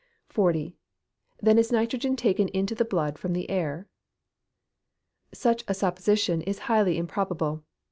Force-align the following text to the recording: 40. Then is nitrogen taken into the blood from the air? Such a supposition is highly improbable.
40. 0.29 0.75
Then 1.43 1.59
is 1.59 1.71
nitrogen 1.71 2.15
taken 2.15 2.47
into 2.47 2.73
the 2.73 2.83
blood 2.83 3.19
from 3.19 3.33
the 3.33 3.47
air? 3.51 3.87
Such 5.31 5.63
a 5.67 5.75
supposition 5.75 6.41
is 6.41 6.57
highly 6.65 6.97
improbable. 6.97 7.63